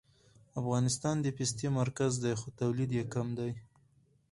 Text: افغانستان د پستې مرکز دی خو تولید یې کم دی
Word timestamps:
افغانستان 0.59 1.15
د 1.21 1.27
پستې 1.37 1.67
مرکز 1.79 2.11
دی 2.23 2.33
خو 2.39 2.47
تولید 2.59 2.91
یې 2.97 3.03
کم 3.13 3.27
دی 3.37 3.51